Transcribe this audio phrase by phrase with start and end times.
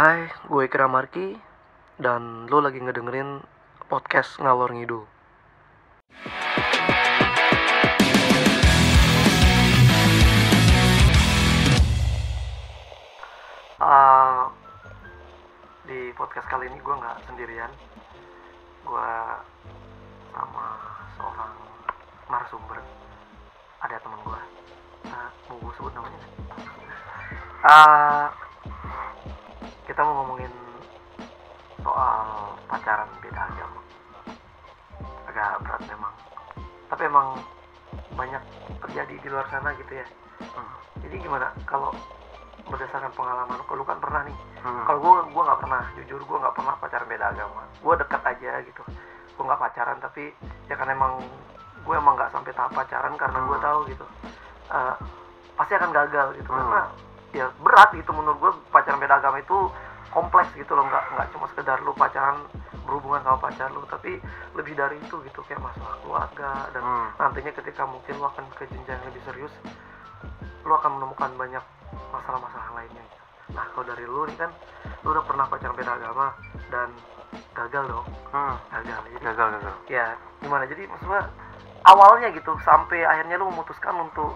[0.00, 1.36] Hai, gue Ikra Marki
[2.00, 3.44] dan lo lagi ngedengerin
[3.84, 5.04] podcast Ngalor Ngidul.
[13.76, 14.48] Ah,
[15.84, 17.68] di podcast kali ini gue nggak sendirian.
[18.88, 19.12] Gue
[20.32, 20.80] sama
[21.20, 21.52] seorang
[22.24, 22.80] narasumber.
[23.84, 24.40] Ada teman gue.
[25.12, 26.24] Ah, mau gue sebut namanya?
[27.68, 28.48] nggak?
[29.90, 30.54] Kita mau ngomongin
[31.82, 33.82] soal pacaran beda agama.
[35.26, 36.14] Agak berat memang.
[36.86, 37.28] Tapi emang
[38.14, 38.38] banyak
[38.86, 40.06] terjadi di luar sana gitu ya.
[40.46, 40.70] Hmm.
[41.02, 41.50] jadi gimana?
[41.66, 41.90] Kalau
[42.70, 44.36] berdasarkan pengalaman lu kan pernah nih.
[44.62, 44.86] Hmm.
[44.86, 47.62] kalau gue gue nggak pernah jujur gue nggak pernah pacaran beda agama.
[47.82, 48.82] Gue dekat aja gitu.
[49.34, 50.30] Gue nggak pacaran tapi
[50.70, 51.18] ya kan emang
[51.82, 53.66] gue emang nggak sampai tahap pacaran karena gue Hmm.
[53.66, 54.06] tahu gitu.
[54.70, 54.94] Eh,
[55.58, 56.46] pasti akan gagal gitu.
[56.54, 56.62] Hmm.
[56.62, 56.82] karena
[57.32, 59.70] ya berat gitu menurut gue pacaran beda agama itu
[60.10, 62.42] kompleks gitu loh nggak nggak cuma sekedar lu pacaran
[62.82, 64.18] berhubungan sama pacar lu tapi
[64.52, 67.08] lebih dari itu gitu kayak masalah keluarga dan Hmm.
[67.16, 69.54] nantinya ketika mungkin lu akan ke jenjang yang lebih serius
[70.60, 71.62] lu akan menemukan banyak
[72.10, 73.04] masalah-masalah lainnya
[73.50, 74.50] nah kalau dari lu nih kan
[75.02, 76.26] lu udah pernah pacaran beda agama
[76.68, 76.88] dan
[77.52, 78.54] gagal dong Hmm.
[78.72, 79.74] gagal jadi Gagal, gagal.
[79.86, 80.06] ya
[80.40, 81.22] gimana jadi maksudnya
[81.84, 84.34] awalnya gitu sampai akhirnya lu memutuskan untuk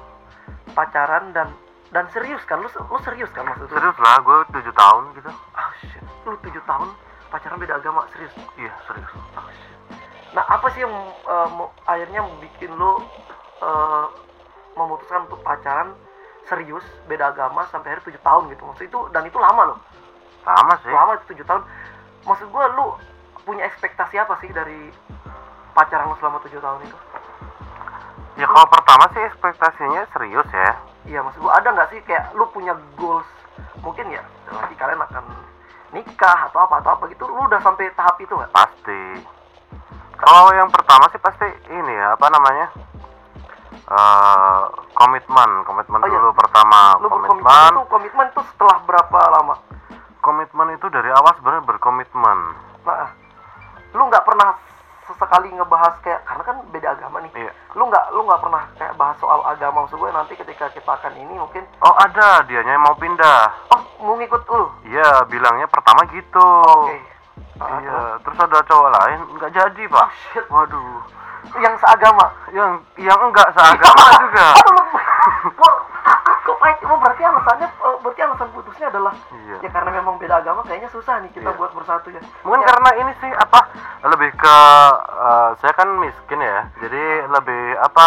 [0.70, 1.50] pacaran dan
[1.94, 5.30] dan serius kan lu lu serius kan maksud lu Serius lah, gue 7 tahun gitu.
[5.54, 6.90] ah shit lu tujuh tahun
[7.30, 9.10] pacaran beda agama serius Iya, serius.
[9.32, 9.78] Ah, shit.
[10.32, 10.90] nah apa sih yang
[11.52, 12.98] mau- akhirnya bikin lu
[13.56, 14.06] eh,
[14.74, 15.94] memutuskan untuk pacaran
[16.44, 19.78] serius beda agama sampai akhir tujuh tahun gitu maksud itu dan itu lama loh
[20.42, 20.90] Sama sih.
[20.90, 21.62] lama itu tujuh tahun
[22.24, 22.98] maksud gua lu
[23.40, 24.90] punya ekspektasi apa sih dari
[25.72, 26.96] pacaran lu selama tujuh tahun itu
[28.34, 30.70] Ya kalau pertama sih ekspektasinya serius ya.
[31.04, 33.28] iya maksud gua ada nggak sih kayak lu punya goals
[33.84, 35.24] mungkin ya nanti kalian akan
[35.92, 39.02] nikah atau apa atau apa gitu lu udah sampai tahap itu nggak Pasti.
[40.17, 42.67] Kalau yang pertama sih pasti ini ya, apa namanya?
[43.84, 44.62] Eh
[44.96, 46.16] komitmen, komitmen Oh, iya.
[46.16, 46.96] dulu pertama.
[47.02, 49.55] lu Komitmen, itu komitmen itu setelah berapa lama
[50.24, 52.39] komitmen itu dari awal sebenarnya berkomitmen.
[52.89, 53.12] nah
[53.92, 54.56] lu nggak pernah
[55.06, 57.52] sesekali ngebahas kayak karena kan beda agama nih Iya.
[57.72, 61.12] lu nggak lu nggak pernah kayak bahas soal agama maksud gue nanti ketika kita akan
[61.14, 63.40] ini mungkin Oh ada, dianya yang mau pindah.
[63.70, 66.48] oh mau ngikut lu Iya, bilangnya pertama gitu.
[66.64, 66.96] oke
[67.56, 70.08] Ah, Iya, terus ada cowok lain nggak jadi pak.
[70.26, 70.44] shit.
[70.48, 70.98] Waduh,
[71.56, 74.46] yang seagama yang yang enggak seagama juga.
[74.54, 74.84] aduh lu
[76.64, 79.57] pahit oh, berarti alasannya eh, berarti alasan putusnya adalah Iya.
[79.61, 81.58] ya karena memang beda agama kayaknya susah nih kita Iya.
[81.61, 83.61] buat bersatu ya Mungkin Ya, karena ini sih apa
[84.02, 84.57] lebih ke
[85.20, 88.07] eh, saya kan miskin ya, jadi lebih apa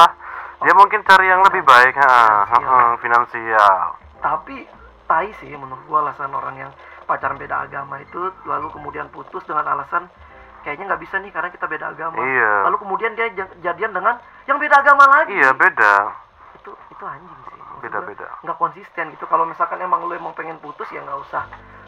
[0.57, 2.09] dia mungkin cari yang lebih baik, ha,
[2.49, 2.65] Finansial.
[2.65, 3.77] ha, finansial.
[4.17, 4.65] tapi
[5.05, 6.71] tai sih menurut gua alasan orang yang
[7.05, 10.09] pacaran beda agama itu lalu kemudian putus dengan alasan
[10.59, 12.65] kayaknya nggak bisa nih karena kita beda agama Iya.
[12.65, 15.93] lalu kemudian dia ja- jadian dengan yang beda agama lagi Iya beda,
[16.57, 18.27] itu itu anjing sih beda beda.
[18.41, 21.43] nggak konsisten gitu kalau misalkan emang lu emang pengen putus ya nggak usah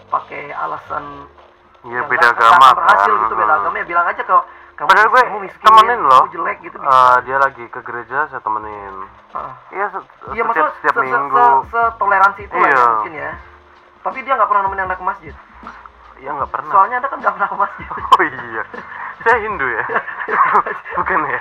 [0.08, 1.28] pakai alasan
[1.82, 3.22] Iya beda agama berhasil kan.
[3.22, 3.60] gitu beda Hmm.
[3.62, 4.36] agama ya bilang aja ke
[4.74, 6.22] kamu Padahal gue kamu miskin temenin loh.
[6.22, 8.96] kamu jelek gitu Eh, dia lagi ke gereja saya temenin.
[9.30, 9.52] Ah.
[9.70, 11.36] Iya se- Iya setiap setiap se- se- minggu.
[11.36, 12.84] se- setoleransi itu lah ya Iya.
[12.90, 13.32] mungkin ya.
[14.00, 15.34] Tapi dia nggak pernah nemenin anda ke masjid.
[16.18, 16.72] Iya nggak pernah.
[16.74, 17.88] Soalnya anda kan nggak pernah ke masjid.
[18.10, 18.64] Oh iya,
[19.22, 19.84] saya Hindu ya,
[20.96, 21.40] bukan ya?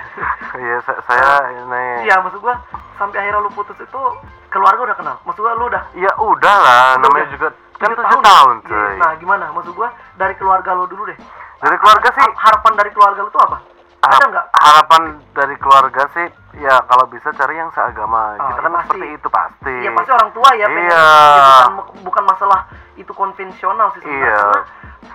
[0.55, 1.85] Iya, sa- saya ini.
[2.03, 2.55] Iya maksud gua
[2.95, 4.01] sampai akhirnya lu putus itu
[4.47, 5.15] keluarga udah kenal.
[5.23, 7.31] Maksud gua lu udah Ya udah lah, namanya udah.
[7.31, 8.93] juga kan tujuh tahun, Iya, cuy.
[8.97, 9.45] Nah gimana?
[9.51, 11.17] Maksud gua dari keluarga lu dulu deh.
[11.59, 13.57] Dari keluarga sih, Ha- Harapan dari keluarga lu tuh apa?
[13.99, 14.45] Ada nggak?
[14.55, 15.01] harapan
[15.33, 16.23] dari keluarga sih,
[16.55, 18.31] ya kalau bisa cari yang seagama.
[18.33, 18.87] Ah, Kita ya kan pasti.
[18.87, 19.73] seperti itu pasti.
[19.75, 20.87] Iya pasti orang tua ya pengen.
[20.87, 21.03] Iya.
[21.03, 21.73] Ya, bukan,
[22.07, 22.59] bukan masalah
[22.95, 24.23] itu konvensional sih sebenarnya.
[24.23, 24.43] Iya.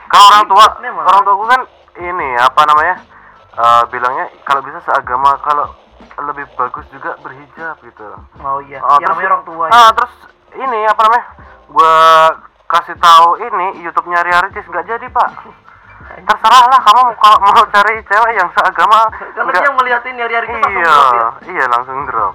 [0.05, 1.01] Kalau orang tua, memang.
[1.03, 1.61] orang tuaku kan
[1.97, 2.95] ini apa namanya?
[3.55, 5.71] Eh, bilangnya kalau bisa seagama, kalau
[6.21, 8.07] lebih bagus juga berhijab gitu.
[8.39, 9.73] Oh iya, Oh, ya namanya orang tua ya.
[9.73, 10.15] Ah, terus
[10.55, 11.25] ini apa namanya?
[11.67, 11.95] Gua
[12.67, 15.31] kasih tahu ini YouTube-nya Ria Ricis nggak jadi, Pak.
[16.29, 19.09] Terserah lah kamu kalau mau cari cewek yang seagama.
[19.11, 21.29] Karena nggak- dia ngeliatin itu langsung Iya, drop ya.
[21.49, 22.35] iya langsung drop.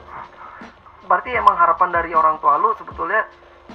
[1.05, 3.21] Berarti emang harapan dari orang tua lu sebetulnya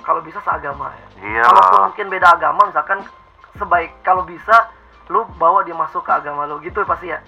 [0.02, 1.06] kalau bisa seagama ya.
[1.22, 1.88] Iya lah.
[1.88, 3.06] mungkin beda agama misalkan
[3.54, 4.66] sebaik kalau bisa
[5.08, 7.18] lu bawa dia masuk ke agama lu gitu pasti ya.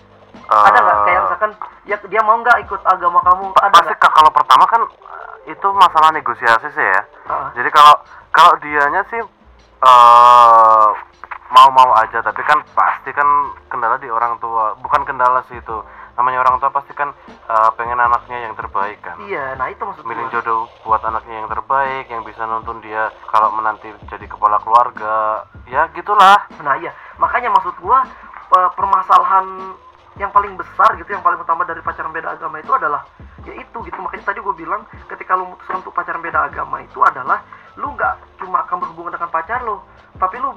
[0.46, 1.52] Ada nggak kayak misalkan
[1.84, 3.44] ya dia mau nggak ikut agama kamu?
[3.54, 3.94] Ada pasti?
[3.96, 7.00] Kak, kalau pertama kan eh, itu masalah negosiasi sih ya.
[7.26, 7.48] Ah.
[7.52, 7.94] Jadi kalau
[8.30, 9.20] kalau dianya sih
[9.76, 10.88] eh
[11.46, 13.26] mau-mau aja, tapi kan pasti kan
[13.66, 14.74] kendala di orang tua.
[14.76, 15.78] Bukan kendala sih itu.
[16.16, 20.00] namanya orang tua pasti kan eh, pengen anaknya yang terbaik kan iya nah itu maksud
[20.00, 25.44] milih jodoh buat anaknya yang terbaik yang bisa nonton dia kalau menanti jadi kepala keluarga
[25.68, 26.88] ya gitulah Nah iya,
[27.20, 28.00] makanya maksud gua
[28.48, 29.76] pe- permasalahan
[30.16, 33.04] yang paling besar gitu, yang paling utama dari pacaran beda agama itu adalah
[33.42, 33.98] ya itu gitu.
[33.98, 37.44] Makanya tadi gue bilang ketika lu memutuskan untuk pacaran beda agama itu adalah
[37.76, 39.84] lu nggak cuma akan berhubungan dengan pacar lo,
[40.16, 40.56] tapi lu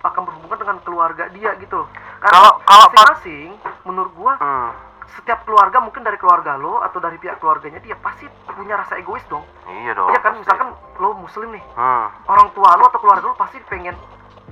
[0.00, 1.84] akan berhubungan dengan keluarga dia gitu.
[2.18, 3.50] Karena Kalau- kalau pa- masing-masing
[3.82, 4.70] menurut gua hmm,
[5.10, 9.26] setiap keluarga mungkin dari keluarga lo atau dari pihak keluarganya dia pasti punya rasa egois
[9.26, 9.42] dong.
[9.82, 10.40] iya dong Iya kan pasti.
[10.46, 13.98] misalkan lo muslim nih, hmm, orang tua lo atau keluarga lo pasti pengen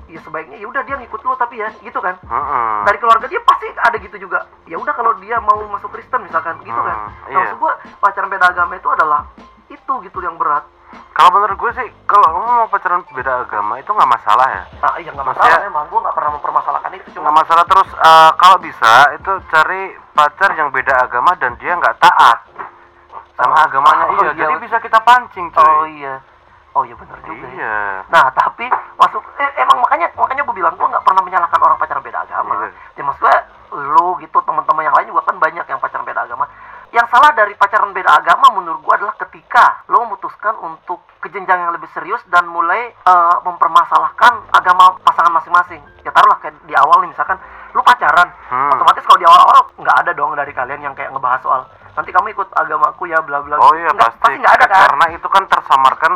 [0.09, 2.17] ya sebaiknya ya udah dia ngikut lo tapi ya gitu kan.
[2.23, 4.49] Hmm, dari keluarga dia pasti ada gitu juga.
[4.65, 6.97] Ya udah kalau dia mau masuk Kristen misalkan gitu kan.
[6.99, 7.37] Hmm, nah, iya.
[7.39, 9.21] maksud gua pacaran beda agama itu adalah
[9.69, 10.65] itu gitu yang berat.
[11.13, 14.63] Kalau menurut gue sih kalau kamu mau pacaran beda agama itu nggak masalah ya.
[14.79, 15.85] Nah iya nggak Maksudnya- masalah emang.
[15.87, 17.65] Gua nggak pernah mempermasalahkan itu cuma nggak masalah.
[17.67, 22.39] Terus eh, kalau bisa itu cari pacar yang beda agama dan dia nggak taat
[23.35, 24.05] sama Oh, agamanya.
[24.09, 24.41] Oh, iya iya.
[24.41, 25.61] jadi bisa kita pancing cuy.
[25.61, 26.15] Oh iya.
[26.73, 27.53] Oh iya benar juga ya.
[27.53, 27.77] iya.
[28.07, 28.25] Nah
[28.59, 32.27] tapi masuk eh, emang makanya makanya gue bilang gua nggak pernah menyalahkan orang pacaran beda
[32.27, 32.59] agama.
[32.59, 32.71] Iya.
[32.99, 33.31] ya maksud
[33.87, 36.51] lu gitu teman-teman yang lain juga kan banyak yang pacaran beda agama.
[36.91, 41.55] Yang salah dari pacaran beda agama menurut gua adalah ketika lo memutuskan untuk ke jenjang
[41.61, 45.79] yang lebih serius dan mulai eh, mempermasalahkan agama pasangan masing-masing.
[46.03, 47.39] Ya taruhlah kayak di awal nih misalkan
[47.71, 48.75] lu pacaran Hmm.
[48.75, 51.63] otomatis kalau di awal-awal nggak ada dong dari kalian yang kayak ngebahas soal
[51.95, 53.55] nanti kamu ikut agamaku ya bla bla.
[53.55, 54.35] Oh iya Nggak- pasti.
[54.35, 54.81] nggak ada kan?
[54.91, 56.13] Karena itu kan tersamarkan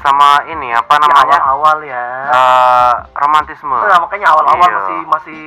[0.00, 4.76] sama ini apa Di namanya awal-awal ya eh, romantisme Nah, makanya awal-awal Iya.
[4.76, 5.40] masih masih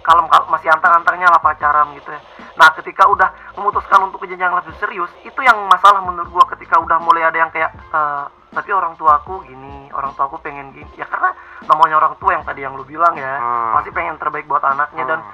[0.00, 2.20] kalem kalem masih antang-antangnya lah pacaran gitu ya.
[2.54, 6.78] Nah, ketika udah memutuskan untuk ke jenjang lebih serius, itu yang masalah menurut gua ketika
[6.78, 10.88] udah mulai ada yang kayak eh, tapi orang tuaku gini, orang tuaku pengen gini.
[10.94, 13.74] Ya karena namanya orang tua yang tadi yang lu bilang ya, Hmm.
[13.74, 15.32] pasti pengen terbaik buat anaknya dan Hmm.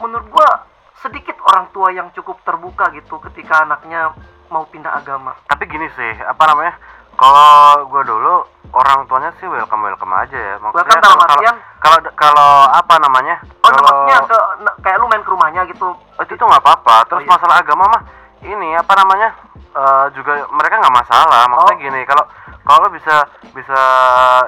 [0.00, 0.48] menurut gua
[0.96, 4.12] sedikit orang tua yang cukup terbuka gitu ketika anaknya
[4.46, 5.32] mau pindah agama.
[5.46, 6.74] tapi gini sih apa namanya
[7.20, 7.52] kalau
[7.84, 8.34] gue dulu
[8.72, 12.94] orang tuanya sih welcome welcome aja ya maksudnya Welcome dalam kalau- artian- kalau kalau apa
[12.98, 14.38] namanya Oh, kalau maksudnya ke
[14.80, 15.88] kayak lu main ke rumahnya gitu.
[15.92, 16.96] Oh, itu tuh nggak apa-apa.
[17.06, 17.30] Terus Oh, iya.
[17.30, 18.02] masalah agama mah
[18.42, 19.28] ini apa namanya
[19.72, 21.42] eh, juga mereka nggak masalah.
[21.46, 21.82] Maksudnya Oh.
[21.82, 22.24] gini, kalau
[22.60, 23.16] kalau bisa
[23.50, 23.80] bisa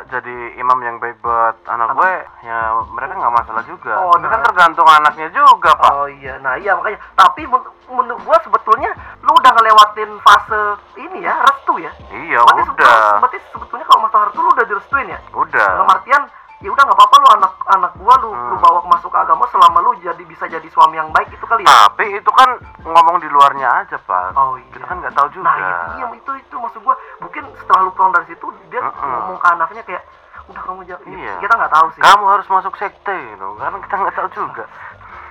[0.07, 1.97] jadi imam yang baik buat anak Anak.
[1.97, 2.13] gue,
[2.45, 2.59] ya
[2.89, 3.95] mereka nggak masalah juga.
[3.99, 4.47] Oh, Ini kan nah.
[4.47, 5.93] tergantung anaknya juga pak.
[5.93, 7.01] Oh iya, nah iya makanya.
[7.15, 8.91] Tapi men- menurut gua sebetulnya
[9.21, 10.61] lu udah ngelewatin fase
[10.97, 11.93] ini ya, restu ya.
[12.11, 15.19] Iya berarti udah, sebetulnya, berarti sebetulnya kalau masalah restu lu udah direstuin ya.
[15.33, 15.69] udah.
[15.75, 16.23] Dalam artian
[16.63, 18.63] ya udah nggak apa-apa lu anak anak gua lu lu Hmm.
[18.63, 21.63] bawa ke masuk ke agama selama lu jadi bisa jadi suami yang baik itu kali
[21.63, 21.75] ya.
[21.85, 22.49] Tapi itu kan
[22.81, 24.33] ngomong di luarnya aja pak.
[24.33, 24.71] Oh iya.
[24.71, 25.45] Kita kan nggak tahu juga.
[25.45, 29.03] Nah itu iya itu itu maksud gua mungkin setelah lu pulang dari situ dia Mm-mm.
[29.05, 30.03] ngomong ke anaknya kayak
[30.45, 31.35] udah kamu jangan Iya.
[31.39, 33.49] kita nggak tahu sih Kamu harus masuk sekte, gitu.
[33.57, 34.65] Karena kita nggak tahu juga.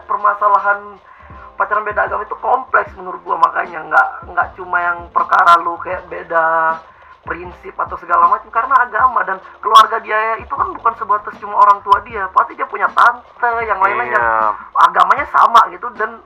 [0.03, 0.79] permasalahan
[1.53, 6.03] pacaran beda agama itu kompleks menurut gua makanya nggak nggak cuma yang perkara lu kayak
[6.05, 6.75] beda
[7.23, 11.77] prinsip atau segala macam karena agama dan keluarga dia itu kan bukan sebatas cuma orang
[11.81, 13.25] tua dia pasti dia punya tante
[13.61, 14.49] yang lain-lain yang Iya.
[14.81, 16.17] agamanya sama gitu dan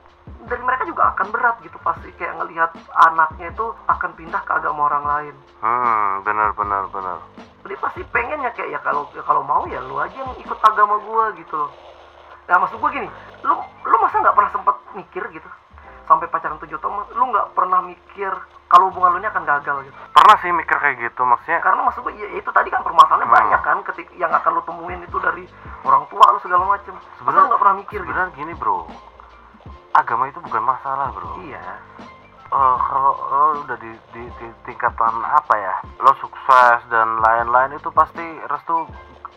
[0.41, 2.69] dari mereka juga akan berat gitu pasti kayak ngelihat
[3.03, 7.17] anaknya itu akan pindah ke agama orang lain Hmm, benar benar benar.
[7.61, 11.01] jadi pasti pengennya kayak ya kalau ya kalau mau ya lu aja yang ikut agama
[11.01, 11.71] gua gitu loh
[12.45, 13.09] nah maksud gua gini
[13.41, 13.53] lu
[13.83, 15.49] lu masa nggak pernah sempet mikir gitu
[16.05, 18.31] sampai pacaran tujuh tahun lu nggak pernah mikir
[18.65, 19.97] kalau hubungan lu ini akan gagal gitu.
[20.09, 23.37] Pernah sih mikir kayak gitu, maksudnya karena maksud gua ya itu tadi kan permasalahannya Hmm.
[23.37, 25.43] banyak kan ketik yang akan lu temuin itu dari
[25.85, 26.95] orang tua lu segala macem.
[27.17, 28.21] Sebenarnya- nggak pernah mikir gitu?
[28.35, 28.89] gini bro.
[29.93, 31.39] Agama itu bukan masalah bro.
[31.39, 31.61] Iya.
[32.45, 37.89] Eh, kalau lo udah di, di, di tingkatan apa ya lo sukses dan lain-lain itu
[37.89, 38.85] pasti restu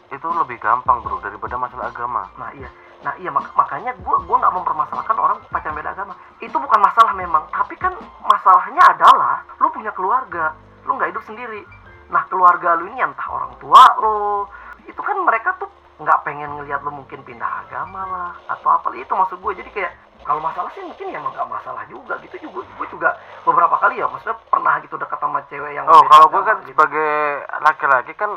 [0.09, 2.29] itu lebih gampang bro daripada masalah agama.
[2.37, 6.15] Nah iya, nah iya mak- makanya gue gua nggak mempermasalahkan orang pacaran beda agama.
[6.43, 7.95] Itu bukan masalah memang, tapi kan
[8.27, 10.55] masalahnya adalah lu punya keluarga,
[10.87, 11.63] lu nggak hidup sendiri.
[12.11, 14.47] Nah keluarga lu ini entah orang tua lu,
[14.89, 19.11] itu kan mereka tuh nggak pengen ngelihat lu mungkin pindah agama lah atau apa itu
[19.11, 22.63] maksud gue jadi kayak kalau masalah sih mungkin ya emang nggak masalah juga gitu juga
[22.71, 23.11] gue juga
[23.43, 26.71] beberapa kali ya maksudnya pernah gitu dekat sama cewek yang oh kalau gue kan gitu.
[26.71, 27.13] sebagai
[27.67, 28.31] laki-laki kan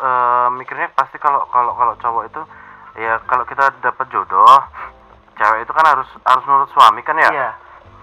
[0.00, 2.40] eh, mikirnya pasti kalau kalau kalau cowok itu
[2.94, 4.62] ya kalau kita dapat jodoh
[5.34, 7.30] cewek itu kan harus harus nurut suami kan ya?
[7.30, 7.50] Iya.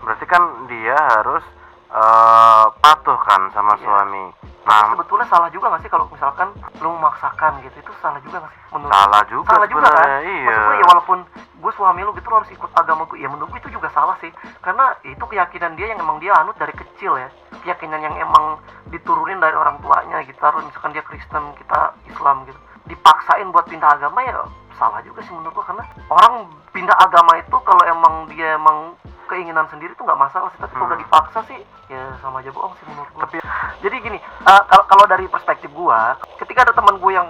[0.04, 1.44] Berarti kan dia harus
[1.92, 3.84] eh, patuh kan sama Iya.
[3.88, 4.26] suami.
[4.62, 7.82] Tapi nah sebetulnya salah juga gak sih kalau misalkan lu memaksakan gitu?
[7.82, 10.08] Itu salah juga gak sih menurut salah juga salah juga kan?
[10.22, 10.54] iya.
[10.54, 13.60] gue ya walaupun gue suami lu gitu lu harus ikut agama gue ya menurut gue
[13.64, 14.30] itu juga salah sih.
[14.62, 17.30] Karena itu keyakinan dia yang emang dia anut dari kecil ya.
[17.66, 18.62] Keyakinan yang emang
[18.94, 20.38] diturunin dari orang tuanya gitu.
[20.38, 22.60] Misalkan dia Kristen kita Islam gitu
[22.92, 24.44] dipaksain buat pindah agama ya
[24.76, 26.34] salah juga sih menurut gue karena orang
[26.72, 28.94] pindah agama itu kalau emang dia emang
[29.26, 30.92] keinginan sendiri tuh nggak masalah sih tapi kalau Hmm.
[30.92, 33.38] udah dipaksa sih ya sama aja bohong sih menurut gua Tapi
[33.80, 37.30] jadi gini eh, kalau kalau dari perspektif gua ketika ada teman gua yang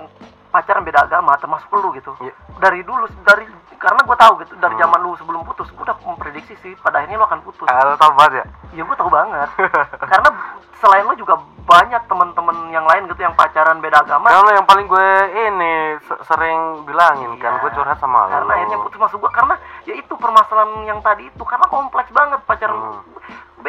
[0.51, 2.33] pacaran beda agama termasuk lu gitu Iya.
[2.59, 4.83] dari dulu dari karena gua tahu gitu dari Hmm.
[4.83, 8.13] zaman lu sebelum putus gua udah memprediksi sih pada akhirnya lu akan putus kalau tahu
[8.13, 8.45] banget ya.
[8.73, 9.49] ya gua tahu banget
[10.11, 10.29] karena
[10.77, 14.85] selain lu juga banyak teman-teman yang lain gitu yang pacaran beda agama Kalau yang paling
[14.85, 15.07] gue
[15.39, 17.61] ini se- sering bilangin kan Iya.
[17.61, 18.33] gue curhat sama lo.
[18.33, 22.41] karena akhirnya putus masuk gua karena ya itu permasalahan yang tadi itu karena kompleks banget
[22.43, 22.97] pacaran Hmm.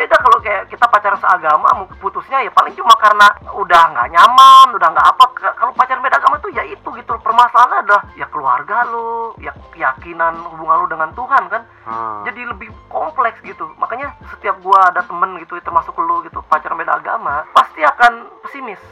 [0.02, 4.74] Beda kalau kayak kita pacaran seagama mau putusnya ya paling cuma karena udah nggak nyaman
[4.74, 8.82] udah nggak apa kalau pacaran beda agama tuh ya itu gitu permasalahannya adalah ya keluarga
[8.90, 11.62] lu ya keyakinan hubungan lu dengan Tuhan kan.
[11.82, 12.22] Hmm.
[12.26, 13.66] jadi lebih kompleks gitu.
[13.78, 18.82] Makanya setiap gua ada temen gitu termasuk lu gitu pacaran beda agama pasti akan pesimis.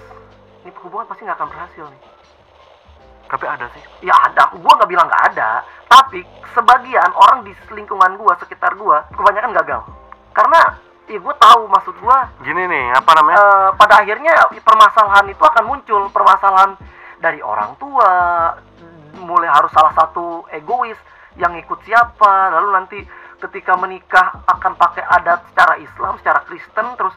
[0.63, 2.03] Ini hubungan pasti nggak akan berhasil nih.
[3.31, 3.83] Tapi ada sih.
[4.07, 4.55] ya ada.
[4.55, 5.67] Gua nggak bilang nggak ada.
[5.91, 6.23] Tapi
[6.55, 9.83] sebagian orang di lingkungan gua sekitar gua kebanyakan gagal.
[10.35, 12.31] Karena ya gua tahu maksud gua.
[12.47, 13.39] Gini nih, apa namanya?
[13.43, 16.03] eh, pada akhirnya permasalahan itu akan muncul.
[16.15, 16.79] Permasalahan
[17.19, 18.11] dari orang tua
[19.19, 20.97] mulai harus salah satu egois
[21.35, 22.55] yang ikut siapa.
[22.55, 22.99] Lalu nanti
[23.43, 27.15] ketika menikah akan pakai adat secara Islam secara Kristen terus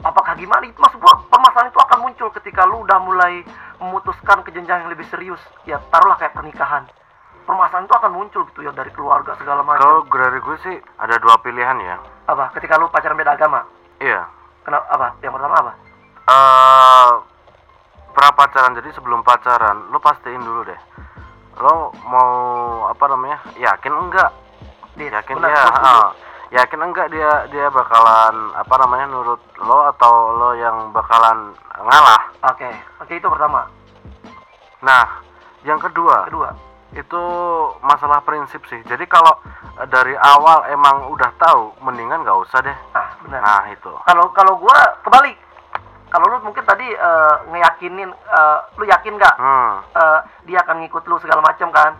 [0.00, 0.64] apakah gimana?
[0.64, 3.44] Itu maksud gua permasalahan itu akan muncul ketika lu udah mulai
[3.76, 5.42] memutuskan ke jenjang yang lebih serius.
[5.68, 6.88] Ya taruhlah kayak pernikahan
[7.42, 11.16] permasalahan itu akan muncul gitu ya dari keluarga segala Kalau macam dari gue sih ada
[11.18, 11.96] dua pilihan ya.
[12.26, 12.54] apa?
[12.54, 13.66] Ketika lu pacaran beda agama?
[13.98, 14.24] Iya.
[14.62, 15.08] kenapa apa?
[15.20, 15.72] Yang pertama apa?
[16.22, 17.10] Eh
[18.12, 20.80] pra pacaran jadi sebelum pacaran lo pastiin dulu deh.
[21.58, 22.28] Lo mau
[22.86, 24.30] apa namanya yakin enggak?
[24.92, 25.88] Dit, yakin benar, setuju.
[25.88, 26.10] ah,
[26.52, 32.22] yakin enggak dia dia bakalan apa namanya nurut lo atau lo yang bakalan ngalah?
[32.52, 32.68] Oke,
[33.00, 33.66] oke itu pertama.
[34.82, 35.06] nah
[35.62, 36.26] yang kedua.
[36.28, 36.50] Kedua,
[36.92, 37.22] itu
[37.80, 39.32] masalah prinsip sih jadi kalau
[39.80, 43.40] eh, dari awal emang udah tahu mendingan nggak usah deh ah benar.
[43.40, 45.36] nah itu Kalau kalau gua kebalik.
[46.12, 51.08] Kalau lu mungkin tadi eh, ngeyakinin, eh, lu yakin nggak hmm eh, dia akan ngikut
[51.08, 51.96] lu segala macam kan?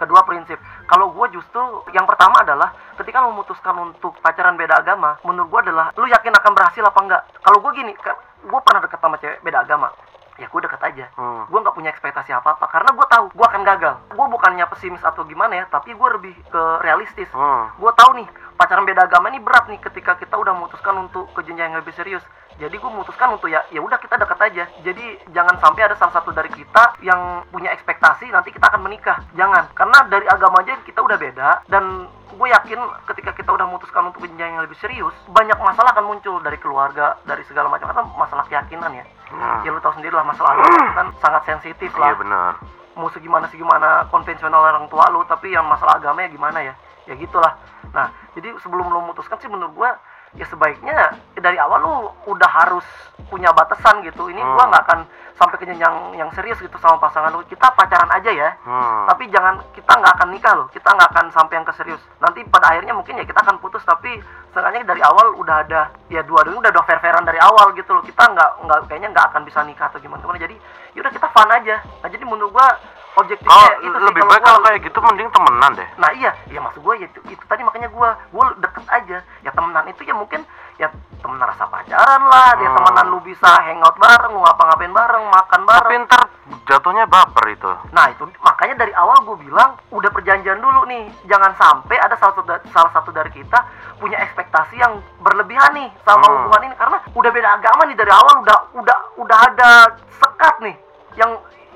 [0.00, 0.56] Kedua prinsip.
[0.88, 1.60] Kalau gua justru
[1.92, 6.32] yang pertama adalah ketika lu memutuskan untuk pacaran beda agama, menurut gua adalah lu yakin
[6.32, 7.22] akan berhasil apa enggak?
[7.44, 8.16] Kalau gua gini, kan
[8.48, 9.92] gua pernah deket sama cewek beda agama.
[10.38, 11.06] Ya gua deket aja.
[11.14, 11.46] hmm.
[11.46, 13.94] Gue nggak punya ekspektasi apa apa karena gue tahu gue akan gagal.
[14.10, 17.30] Gue bukannya pesimis atau gimana ya tapi gue lebih ke realistis.
[17.30, 17.70] Hmm.
[17.78, 21.40] Gue tahu nih pacaran beda agama ini berat nih ketika kita udah memutuskan untuk ke
[21.46, 22.22] jenjang yang lebih serius.
[22.54, 24.64] Jadi gue memutuskan untuk ya ya udah kita deket aja.
[24.86, 29.18] Jadi jangan sampai ada salah satu dari kita yang punya ekspektasi nanti kita akan menikah.
[29.34, 29.74] Jangan.
[29.74, 32.78] Karena dari agama aja kita udah beda dan gue yakin
[33.10, 36.58] ketika kita udah memutuskan untuk ke jenjang yang lebih serius banyak masalah akan muncul dari
[36.62, 37.90] keluarga dari segala macam.
[37.90, 39.04] Karena masalah keyakinan ya.
[39.34, 42.52] Nah, ya lu tahu sendiri lah masalah agama kan sangat sensitif iya lah benar.
[42.94, 47.54] Mau segimana segimana konvensional orang tua lu tapi yang masalah agamanya gimana ya ya gitulah.
[47.92, 49.90] Nah jadi sebelum lu memutuskan sih menurut gua
[50.34, 51.08] ya sebaiknya ya
[51.38, 51.94] dari awal lu
[52.26, 52.84] udah harus
[53.30, 54.26] punya batasan gitu.
[54.26, 54.70] Ini gua Hmm.
[54.72, 55.00] nggak akan
[55.34, 57.42] sampai ke jenjang yang serius gitu sama pasangan lu.
[57.46, 58.50] Kita pacaran aja ya.
[58.66, 59.06] Hmm.
[59.10, 60.66] Tapi jangan kita nggak akan nikah loh.
[60.70, 63.82] Kita nggak akan sampai yang ke serius nanti pada akhirnya mungkin ya kita akan putus.
[63.86, 64.18] Tapi
[64.50, 68.02] setengahnya dari awal udah ada ya dua-duanya udah udah fair-fairan dari awal gitu loh.
[68.02, 70.56] Kita nggak nggak kayaknya nggak akan bisa nikah atau gimana gimana jadi
[70.98, 71.78] yaudah kita fun aja.
[72.02, 72.66] Nah jadi menurut gua
[73.14, 76.58] objektifnya kalau itu sih lebih baik kalau kayak gitu mending temenan deh Nah iya, ya
[76.58, 79.18] maksud gue ya itu, itu tadi makanya gue gue deket aja.
[79.40, 80.42] Ya temenan itu ya mungkin
[80.76, 80.90] ya
[81.22, 82.50] temenan rasa pacaran lah.
[82.58, 82.76] Dia Hmm.
[82.76, 85.82] temenan lu bisa hangout bareng, lu ngapa-ngapain bareng, makan bareng.
[85.84, 86.22] tapi ntar
[86.64, 91.08] jatuhnya baper itu Nah itu makanya dari awal gue bilang udah perjanjian dulu nih.
[91.24, 93.58] Jangan sampai ada salah satu salah satu dari kita
[93.96, 96.34] punya ekspektasi yang berlebihan nih sama Hmm.
[96.42, 99.70] hubungan ini karena udah beda agama nih dari awal udah udah udah ada
[100.10, 100.74] sekat nih
[101.14, 101.30] yang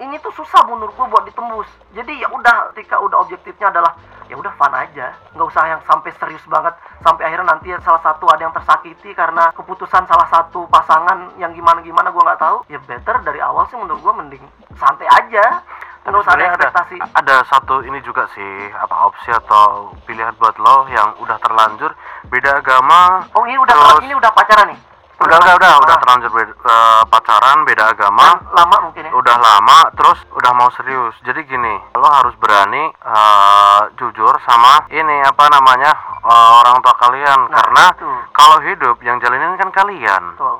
[0.08, 1.68] ini tuh susah menurut gue buat ditembus.
[1.92, 3.92] Jadi ya udah ketika udah objektifnya adalah
[4.28, 8.28] ya udah fun aja, nggak usah yang sampai serius banget sampai akhirnya nanti salah satu
[8.28, 12.64] ada yang tersakiti karena keputusan salah satu pasangan yang gimana gimana gue nggak tahu.
[12.72, 14.44] Ya better dari awal sih menurut gue mending
[14.80, 15.60] santai aja.
[16.08, 20.56] Nggak usah ada ekspektasi ada, ada satu ini juga sih apa opsi atau pilihan buat
[20.56, 21.92] lo yang udah terlanjur.
[22.32, 24.80] Beda agama oh ini udah Terus- ini udah pacaran nih
[25.18, 28.38] udah udah udah udah Ah, terlanjur beda- eh, pacaran beda agama.
[28.54, 29.10] Lama mungkin ya?
[29.10, 31.14] Udah lama terus udah mau serius.
[31.22, 35.90] Jadi gini lo harus berani eh, jujur sama ini apa namanya
[36.22, 37.40] eh, orang tua kalian.
[37.44, 37.84] Nah, karena
[38.30, 40.22] kalau hidup yang jalinin kan kalian.
[40.34, 40.56] Betul.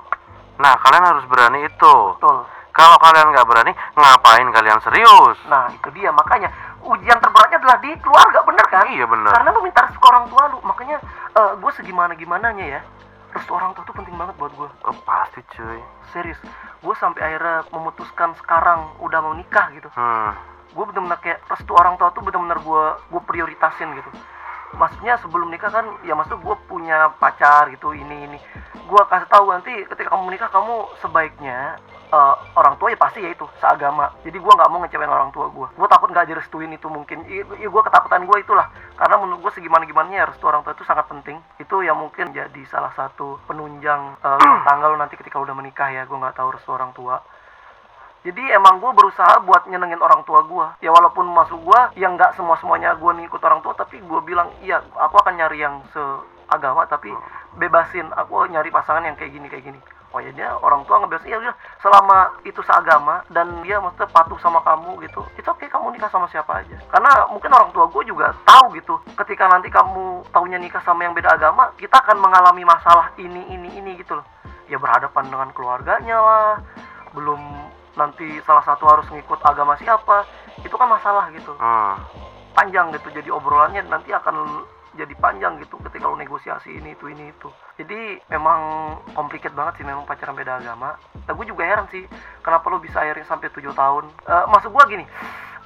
[0.59, 1.95] Nah kalian harus berani itu.
[2.19, 2.43] Betul.
[2.75, 5.39] Kalau kalian nggak berani ngapain kalian serius?
[5.47, 6.11] Nah itu dia.
[6.11, 6.51] Makanya
[6.83, 8.87] ujian terberatnya adalah di keluarga bener kan?
[8.91, 9.31] Iya bener.
[9.31, 10.59] Karena lu minta restu orang tua lu.
[10.63, 10.99] Makanya
[11.39, 12.81] gue segimana gimananya ya
[13.35, 15.81] restu orang tua tuh penting banget buat gue Oh, pasti cuy.
[16.13, 16.41] Serius.
[16.81, 19.89] Gue sampai akhirnya memutuskan sekarang udah mau nikah gitu.
[19.93, 20.33] Hmm.
[20.73, 24.11] Gue bener-bener kayak restu orang tua tuh bener-bener gue gue prioritasin gitu.
[24.77, 28.39] Maksudnya sebelum nikah kan ya maksud gue punya pacar gitu ini ini.
[28.89, 31.77] Gue kasih tahu nanti ketika kamu menikah kamu sebaiknya
[32.09, 34.09] eh, orang tua ya pasti ya itu seagama.
[34.25, 37.25] Jadi gue nggak mau ngecewain orang tua gue gue takut nggak direstuin itu mungkin.
[37.29, 38.73] I, gue ketakutan gue itulah.
[38.97, 41.37] Karena menurut gue segimana gimana ya restu orang tua itu sangat penting.
[41.61, 45.93] Itu yang mungkin jadi salah satu penunjang eh, rumah tangga lo nanti ketika udah menikah
[45.93, 46.09] ya.
[46.09, 47.21] Gue nggak tahu restu orang tua.
[48.27, 52.35] Jadi emang gue berusaha buat nyenengin orang tua gue ya walaupun masuk gue yang nggak
[52.35, 56.89] semua semuanya gue ngikut orang tua tapi gue bilang iya aku akan nyari yang seagama
[56.91, 57.15] tapi
[57.57, 58.11] bebasin.
[58.17, 59.81] Aku nyari pasangan yang kayak gini kayak gini
[60.13, 64.41] oh ya dia orang tua ngebebasin ya udah selama itu seagama dan dia maksudnya patuh
[64.41, 66.77] sama kamu gitu itu oke kamu nikah sama siapa aja.
[66.89, 71.13] Karena mungkin orang tua gue juga tahu gitu ketika nanti kamu taunya nikah sama yang
[71.13, 74.27] beda agama kita akan mengalami masalah ini ini ini gitu loh.
[74.69, 76.53] Ya berhadapan dengan keluarganya lah
[77.13, 77.41] belum
[77.97, 80.25] nanti salah satu harus ngikut agama siapa
[80.65, 81.53] itu kan masalah gitu.
[81.57, 81.97] Hmm.
[82.59, 84.67] panjang gitu jadi obrolannya nanti akan
[84.99, 87.49] jadi panjang gitu ketika lo negosiasi ini itu ini itu.
[87.79, 88.61] Jadi memang
[89.15, 90.99] complicated banget sih memang pacaran beda agama.
[90.99, 92.03] Nah gue juga heran sih
[92.43, 94.11] kenapa lo bisa akhirnya sampai tujuh tahun?
[94.27, 95.07] Eh, maksud gue gini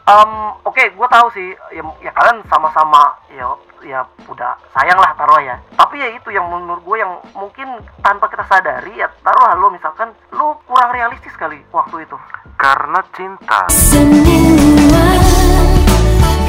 [0.03, 0.31] em,
[0.67, 3.47] oke gue tahu sih ya, ya kalian sama-sama ya
[3.83, 8.31] ya udah sayang lah taruh ya tapi ya itu yang menurut gue yang mungkin tanpa
[8.31, 12.19] kita sadari ya taruh lo misalkan lo kurang realistis kali waktu itu.
[12.59, 13.67] Karena cinta.
[13.75, 15.07] Semua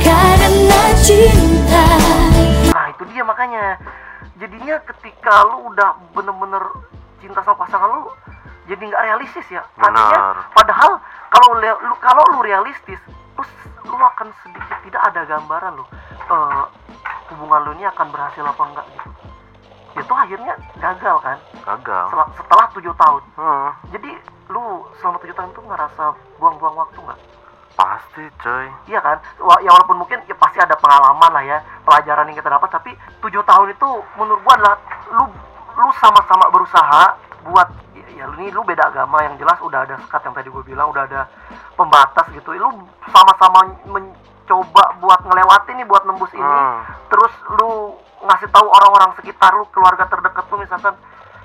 [0.06, 1.86] karena cinta
[3.04, 3.78] itu dia makanya
[4.34, 6.64] Jadinya ketika lu udah bener-bener
[7.20, 8.10] cinta sama pasangan lu
[8.66, 10.36] Jadi nggak realistis ya Artinya Benar.
[10.56, 10.92] padahal
[11.30, 12.98] kalau lu kalau lu realistis
[13.36, 13.50] Terus
[13.84, 15.86] lu akan sedikit tidak ada gambaran lu
[16.32, 16.64] eh,
[17.30, 19.10] Hubungan lu ini akan berhasil apa enggak gitu
[19.94, 22.04] Itu akhirnya gagal kan Gagal.
[22.10, 23.70] setelah, setelah tujuh tahun Hmm.
[23.92, 24.12] Jadi
[24.52, 26.04] lu selama tujuh tahun itu ngerasa
[26.38, 27.20] buang-buang waktu nggak?
[27.74, 28.68] Pasti coy.
[28.86, 29.18] Iya kan?
[29.42, 31.58] Wah, ya walaupun mungkin ya pasti ada pengalaman lah ya,
[31.94, 34.76] pelajaran yang kita dapat, tapi tujuh tahun itu menurut gua adalah
[35.14, 35.30] lu
[35.78, 37.14] lu sama-sama berusaha
[37.46, 37.70] buat
[38.18, 40.90] ya, lu ini lu beda agama yang jelas udah ada sekat yang tadi gue bilang
[40.90, 41.30] udah ada
[41.78, 42.54] pembatas gitu.
[42.58, 42.70] Lu
[43.10, 46.42] sama-sama mencoba buat ngelewatin nih buat nembus ini.
[46.42, 46.82] Hmm.
[47.10, 50.96] Terus lu ngasih tahu orang-orang sekitar lu, keluarga terdekat lu misalkan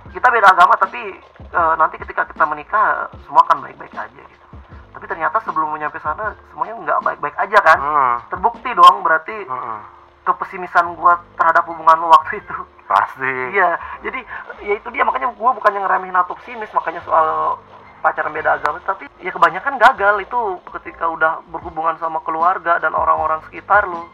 [0.09, 1.01] kita beda agama tapi
[1.41, 4.47] eh, nanti ketika kita menikah semua akan baik-baik aja gitu.
[4.93, 7.79] Tapi ternyata sebelum nyampe sana semuanya nggak baik-baik aja kan?
[7.81, 8.17] Hmm.
[8.33, 9.98] Terbukti dong berarti Hmm.
[10.29, 12.57] Kepesimisan gua terhadap hubungan lu waktu itu.
[12.89, 13.33] Pasti.
[13.53, 14.21] Iya, jadi
[14.65, 17.61] ya itu dia makanya gua bukannya ngeremehin atau pesimis makanya soal
[17.99, 20.41] pacaran beda agama tapi ya kebanyakan gagal itu
[20.79, 24.07] ketika udah berhubungan sama keluarga dan orang-orang sekitar lu.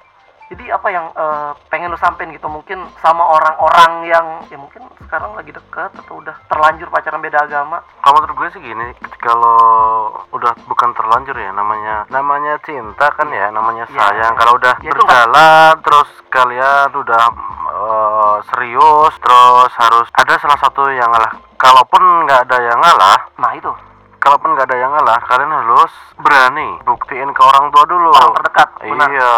[0.55, 5.35] Jadi apa yang eh, pengen lu sampein gitu mungkin sama orang-orang yang ya mungkin sekarang
[5.35, 7.83] lagi dekat atau udah terlanjur pacaran beda agama.
[7.99, 9.59] Kalau menurut gue sih gini, kalau
[10.31, 13.99] udah bukan terlanjur ya namanya namanya cinta kan ya, namanya Iya.
[13.99, 14.35] sayang.
[14.39, 17.25] Kalau udah Ya, berjalan terus kalian udah
[17.75, 21.35] eh, serius, terus harus ada salah satu yang ngalah.
[21.59, 23.75] Kalaupun nggak ada yang ngalah, Nah, itu
[24.25, 28.09] kalaupun nggak ada yang ngalah, kalian harus berani buktiin ke orang tua dulu.
[28.11, 28.69] orang terdekat.
[28.81, 29.09] Benar.
[29.13, 29.35] Iya,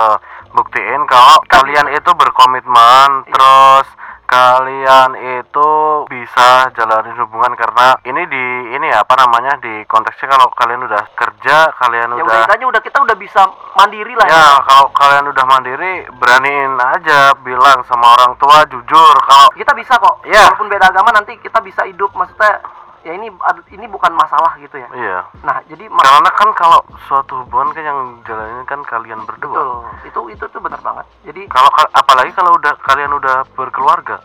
[0.52, 3.32] buktiin kalau kalian itu berkomitmen, Iya.
[3.34, 3.88] terus
[4.26, 5.70] kalian itu
[6.06, 8.44] bisa jalanin hubungan karena ini di
[8.74, 12.82] ini ya, apa namanya di konteksnya kalau kalian udah kerja, kalian Ya udah intinya udah
[12.82, 18.34] kita udah bisa mandiri lah ya kalau kalian udah mandiri beraniin aja bilang sama orang
[18.36, 20.50] tua jujur kalau kita bisa kok Iya.
[20.50, 22.58] walaupun beda agama nanti kita bisa hidup maksudnya
[23.06, 23.30] ya ini
[23.70, 24.88] ini bukan masalah gitu ya.
[24.90, 25.18] Iya.
[25.46, 29.54] Nah jadi karena kan kalau suatu hubungan kan yang jalanin kan kalian berdua.
[29.54, 29.78] Betul.
[30.02, 31.06] Itu itu tuh benar banget.
[31.22, 34.18] Jadi kalau ka- apalagi kalau udah kalian udah berkeluarga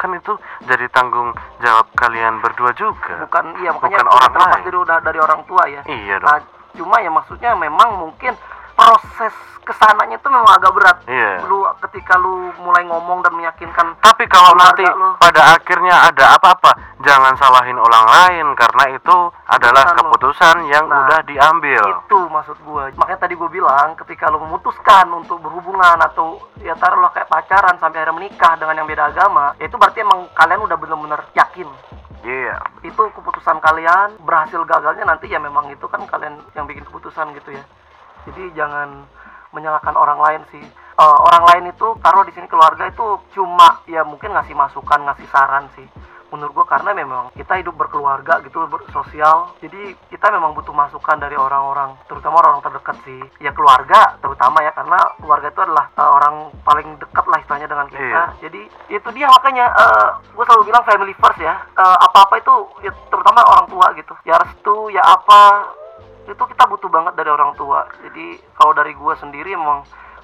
[0.00, 0.32] kan itu
[0.64, 3.20] jadi tanggung jawab kalian berdua juga.
[3.22, 4.64] Bukan iya makanya Bukan orang terlepas lain.
[4.64, 5.82] dari udah dari orang tua ya.
[5.84, 6.48] Iya nah dong.
[6.72, 8.32] cuma ya maksudnya memang mungkin
[8.72, 10.96] proses ke sananya itu memang agak berat.
[11.06, 11.46] Iya.
[11.46, 15.14] Lu ketika lu mulai ngomong dan meyakinkan tapi kalau nanti lu.
[15.16, 20.70] pada akhirnya ada apa-apa jangan salahin orang lain karena itu adalah Keputusan lu.
[20.70, 21.82] yang Nah, udah diambil.
[22.02, 27.10] itu maksud gue makanya tadi gue bilang ketika lo memutuskan untuk berhubungan atau ya taruhlah
[27.10, 30.76] kayak pacaran sampai akhirnya menikah dengan yang beda agama ya itu berarti emang kalian udah
[30.76, 31.68] bener-bener yakin.
[32.22, 32.54] Iya.
[32.82, 37.50] Itu keputusan kalian berhasil gagalnya nanti ya memang itu kan kalian yang bikin keputusan gitu
[37.50, 37.62] ya.
[38.22, 39.02] Jadi jangan
[39.52, 40.64] menyalahkan orang lain sih.
[40.92, 45.28] Eh, orang lain itu taruh di sini keluarga itu cuma ya mungkin ngasih masukan ngasih
[45.32, 45.88] saran sih.
[46.32, 51.36] Menurut gua karena memang kita hidup berkeluarga gitu bersosial jadi kita memang butuh masukan dari
[51.36, 53.20] orang-orang terutama orang terdekat sih.
[53.40, 57.86] Ya keluarga terutama ya karena keluarga itu adalah eh, orang paling dekat lah istilahnya dengan
[57.88, 58.04] kita.
[58.04, 58.24] Iya.
[58.48, 58.62] jadi
[58.92, 59.66] itu dia makanya
[60.32, 61.56] gue selalu bilang family first ya.
[61.72, 64.12] Eh, apa-apa itu ya, terutama orang tua gitu.
[64.28, 65.72] Ya restu ya apa
[66.24, 67.86] itu kita butuh banget dari orang tua.
[68.02, 69.82] Jadi kalau dari gue sendiri emang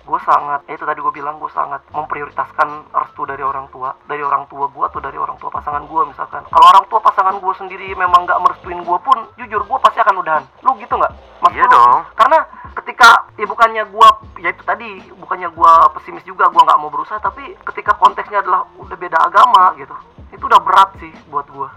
[0.08, 3.92] gue sangat ya itu tadi gue bilang gue sangat memprioritaskan restu dari orang tua.
[4.08, 6.42] Dari orang tua gue atau dari orang tua pasangan gue misalkan.
[6.48, 10.22] Kalau orang tua pasangan gue sendiri memang nggak merestuin gue pun jujur gue pasti akan
[10.22, 10.44] udahan.
[10.64, 11.12] Lu gitu nggak?
[11.44, 11.74] Maksud Iya lu?
[11.76, 12.00] dong.
[12.14, 12.38] karena
[12.78, 14.08] ketika ya bukannya gue
[14.38, 18.64] ya itu tadi bukannya gue pesimis juga gue nggak mau berusaha tapi ketika konteksnya adalah
[18.78, 19.92] udah beda agama gitu
[20.30, 21.68] itu udah berat sih buat gue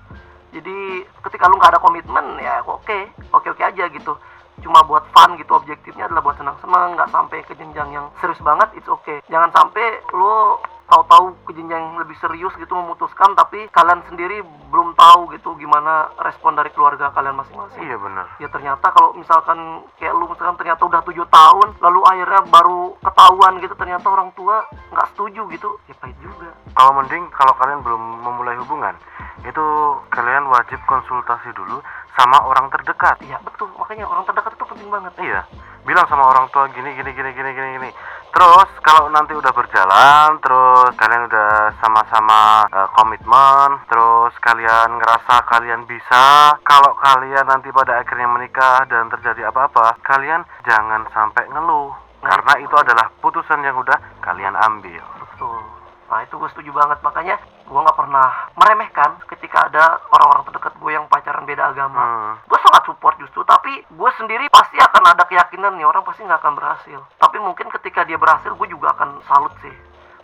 [0.52, 4.14] jadi ketika lu nggak ada komitmen ya oke oke oke aja gitu.
[4.62, 8.70] Cuma buat fun gitu objektifnya adalah buat senang-senang nggak sampai ke jenjang yang serius banget
[8.78, 9.18] it's okay.
[9.32, 10.60] Jangan sampai lu
[10.91, 16.12] tahu-tahu ke jenjang yang lebih serius gitu memutuskan tapi kalian sendiri belum tahu gitu gimana
[16.19, 18.25] respon dari keluarga kalian masing-masing Iya bener.
[18.38, 19.56] ya ternyata kalau misalkan
[19.95, 24.67] kayak lu misalkan ternyata udah tujuh tahun lalu akhirnya baru ketahuan gitu ternyata orang tua
[24.91, 28.95] nggak setuju gitu ya pahit juga Kalau mending kalau kalian belum memulai hubungan,
[29.43, 29.65] itu
[30.08, 31.84] kalian wajib konsultasi dulu
[32.15, 33.19] sama orang terdekat.
[33.21, 35.41] iya betul makanya orang terdekat itu penting banget Iya,
[35.84, 37.89] bilang sama orang tua gini gini gini gini gini gini.
[38.32, 45.84] Terus kalau nanti udah berjalan, terus kalian udah sama-sama eh, komitmen, terus kalian ngerasa kalian
[45.84, 51.91] bisa, kalau kalian nanti pada akhirnya menikah dan terjadi apa-apa, kalian jangan sampai ngeluh.
[52.22, 55.02] Karena itu adalah putusan yang udah kalian ambil.
[55.20, 55.81] betul
[56.12, 57.00] nah itu gue setuju banget.
[57.00, 62.04] Makanya gue nggak pernah meremehkan ketika ada orang-orang terdekat gue yang pacaran beda agama.
[62.04, 62.34] Hmm.
[62.43, 66.43] gue sangat support justru tapi gue sendiri pasti akan ada keyakinan nih orang pasti nggak
[66.43, 67.00] akan berhasil.
[67.15, 69.74] Tapi mungkin ketika dia berhasil gue juga akan salut sih.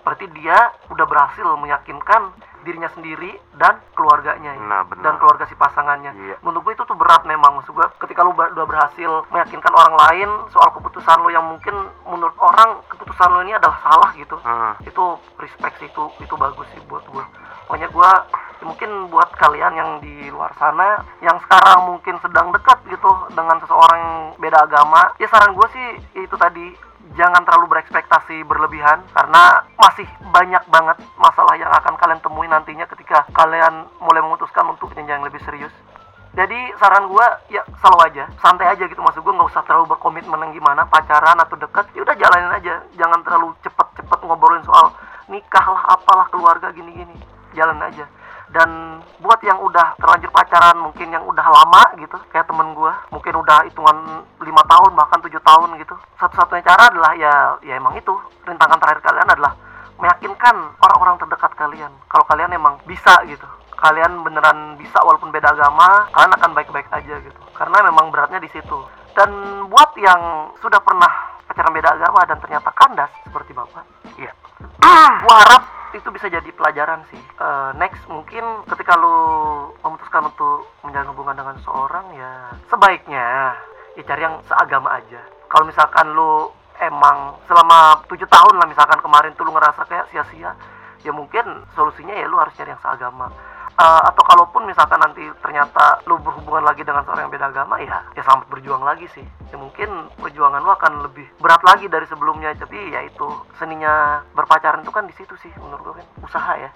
[0.04, 2.36] Berarti dia udah berhasil meyakinkan
[2.68, 4.60] dirinya sendiri dan keluarganya ya.
[4.60, 5.04] Nah, benar.
[5.08, 6.36] dan keluarga si pasangannya Iya.
[6.44, 10.30] menurut gue itu tuh berat memang maksud gue ketika lu udah berhasil meyakinkan orang lain
[10.52, 11.72] soal keputusan lo yang mungkin
[12.04, 14.76] menurut orang keputusan lo ini adalah salah gitu Hmm.
[14.84, 15.04] itu
[15.40, 17.24] respect sih itu itu bagus sih buat gue
[17.66, 18.12] pokoknya gue
[18.60, 24.00] mungkin buat kalian yang di luar sana yang sekarang mungkin sedang dekat gitu dengan seseorang
[24.02, 26.74] yang beda agama ya saran gue sih itu tadi
[27.18, 33.26] jangan terlalu berekspektasi berlebihan karena masih banyak banget masalah yang akan kalian temui nantinya ketika
[33.34, 35.74] kalian mulai memutuskan untuk jenjang yang lebih serius.
[36.38, 38.24] Jadi saran gue ya selalu aja.
[38.38, 42.06] Santai aja gitu maksud gue nggak usah terlalu berkomitmen yang gimana pacaran atau deket ya
[42.06, 42.86] udah jalanin aja.
[42.94, 44.94] Jangan terlalu cepet-cepet ngobrolin soal
[45.26, 47.18] nikah lah apalah keluarga gini-gini.
[47.58, 48.06] Jalan aja
[48.56, 53.34] dan buat yang udah terlanjur pacaran mungkin yang udah lama gitu kayak temen gue mungkin
[53.44, 55.96] udah hitungan lima tahun bahkan tujuh tahun gitu.
[56.16, 57.34] Satu-satunya cara adalah ya
[57.66, 58.14] ya emang itu.
[58.48, 59.54] Rintangan terakhir kalian adalah
[60.00, 61.92] meyakinkan orang-orang terdekat kalian.
[62.08, 63.46] Kalau kalian emang bisa gitu.
[63.78, 67.42] Kalian beneran bisa walaupun beda agama kalian akan baik-baik aja gitu.
[67.52, 68.80] Karena memang beratnya di situ.
[69.12, 69.30] Dan
[69.68, 73.84] buat yang sudah pernah pacaran beda agama dan ternyata kandas seperti bapak.
[74.20, 74.32] Iya.
[75.24, 75.64] Gua harap
[75.96, 77.20] itu bisa jadi pelajaran sih.
[77.20, 79.18] Eh, next mungkin ketika lu
[79.82, 83.56] memutuskan untuk menjalin hubungan dengan seorang ya sebaiknya
[83.96, 85.22] ya cari yang seagama aja.
[85.48, 90.54] Kalau misalkan lu emang selama tujuh tahun lah misalkan kemarin tuh lu ngerasa kayak sia-sia
[91.02, 93.30] ya mungkin solusinya ya lu harus cari yang seagama
[93.78, 98.02] Eh, atau kalaupun misalkan nanti ternyata lu berhubungan lagi dengan seorang yang beda agama ya
[98.18, 102.58] ya selamat berjuang lagi sih ya mungkin perjuangan lu akan lebih berat lagi dari sebelumnya
[102.58, 106.74] tapi ya itu seninya berpacaran itu kan di situ sih menurut gue kan usaha ya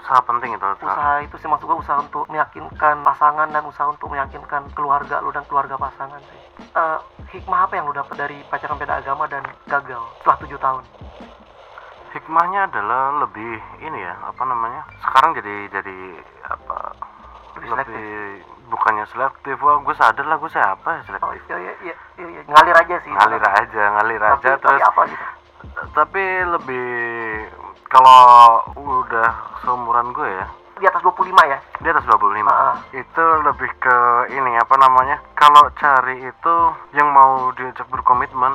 [0.00, 0.62] Usaha penting itu.
[0.62, 0.94] usaha.
[0.94, 5.34] usaha itu sih maksud gue usaha untuk meyakinkan pasangan dan usaha untuk meyakinkan keluarga lu
[5.34, 6.98] dan keluarga pasangan sih Eh,
[7.34, 10.84] hikmah apa yang lu dapat dari pacaran beda agama dan gagal setelah tujuh tahun
[12.10, 14.82] Hikmahnya adalah lebih ini ya, apa namanya?
[14.98, 15.98] Sekarang jadi jadi
[16.44, 16.78] apa?
[17.54, 18.10] Lebih Lebih
[18.66, 19.54] bukannya selektif.
[19.58, 21.42] Wah, gue sadar lah gue siapa ya oh selektif.
[21.46, 22.42] iya iya iya, iya, iya.
[22.46, 25.26] ngalir aja sih Ngalir aja, ngalir tapi, aja tapi terus apa gitu
[25.90, 26.88] tapi lebih
[27.84, 28.22] kalau
[28.72, 32.78] udah seumuran gue ya di atas 25 ya di atas 25 Ah.
[32.92, 33.96] itu lebih ke
[34.30, 36.54] ini apa namanya kalau cari itu
[36.92, 38.54] yang mau diajak berkomitmen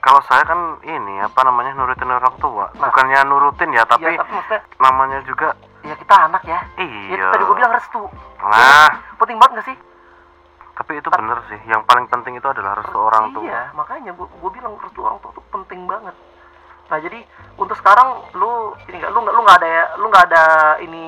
[0.00, 2.72] kalau saya kan ini apa namanya nurutin orang tua.
[2.80, 2.88] Nah.
[2.88, 5.52] bukannya nurutin ya tapi ya, tapi maksudnya namanya juga
[5.84, 6.60] ya kita anak ya.
[6.80, 7.28] Ya iya.
[7.28, 8.02] tadi gue bilang restu.
[8.40, 8.88] Nah
[9.20, 9.76] penting banget gak sih?
[10.80, 13.44] Tapi itu bener sih yang paling penting itu adalah restu orang tua.
[13.44, 16.16] Iya makanya gue bilang restu orang tua tuh penting banget.
[16.88, 17.20] Nah jadi
[17.60, 20.44] untuk sekarang lu ini nggak lu nggak lu nggak ada ya lu nggak ada
[20.80, 21.04] ini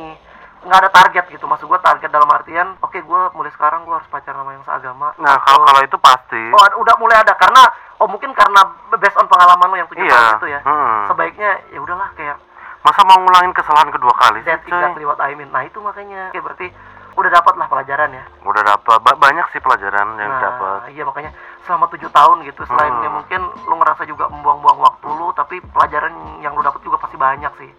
[0.69, 1.49] nggak ada target gitu.
[1.49, 5.09] Maksud gue target dalam artian oke gue mulai sekarang gue harus pacaran sama yang seagama.
[5.17, 6.43] Nah Atau- kalau kalau itu pasti.
[6.53, 7.65] Oh udah mulai ada karena
[8.03, 8.61] oh mungkin karena
[8.93, 10.61] based on pengalaman lo yang tujuh Iya, tahun itu ya.
[10.63, 11.07] Hmm.
[11.07, 12.37] sebaiknya ya udahlah kayak
[12.83, 15.47] masa mau ngulangin kesalahan kedua kali sih exactly what I mean.
[15.49, 16.35] Nah itu makanya.
[16.35, 16.67] Oke berarti
[17.13, 18.25] udah dapat lah pelajaran ya?
[18.43, 21.31] Udah dapat ba- banyak sih pelajaran yang nah, dapat iya makanya
[21.63, 23.05] selama tujuh tahun gitu selain Hmm.
[23.05, 26.11] ya mungkin lu ngerasa juga membuang-buang waktu lu tapi pelajaran
[26.41, 27.71] yang lu dapat juga pasti banyak sih.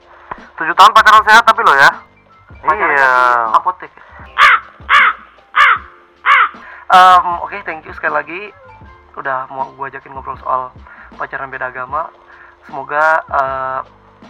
[0.56, 1.92] Tujuh tahun pacaran sehat tapi lo ya?
[2.64, 3.12] Pacarannya iya.
[3.52, 3.92] apotek.
[6.86, 8.40] Em, oke thank you sekali lagi
[9.24, 10.76] udah mau gue ajakin ngobrol soal
[11.16, 12.12] pacaran beda agama.
[12.68, 13.80] Semoga eh,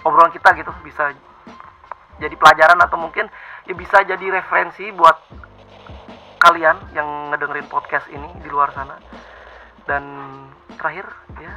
[0.06, 1.10] obrolan kita gitu bisa
[2.22, 3.26] jadi pelajaran atau mungkin
[3.66, 5.18] ya bisa jadi referensi buat
[6.46, 9.02] kalian yang ngedengerin podcast ini di luar sana.
[9.90, 10.04] Dan
[10.78, 11.10] terakhir
[11.42, 11.52] ya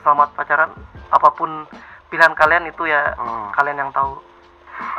[0.00, 0.72] selamat pacaran.
[1.12, 1.68] Apa pun
[2.08, 3.52] pilihan kalian itu ya Hmm.
[3.52, 4.16] kalian yang tahu.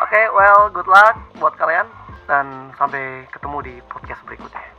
[0.05, 1.89] Oke well good luck buat kalian
[2.29, 4.78] dan sampai ketemu di podcast berikutnya